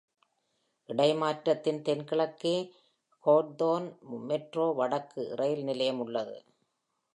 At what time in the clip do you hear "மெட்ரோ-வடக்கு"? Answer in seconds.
4.27-5.31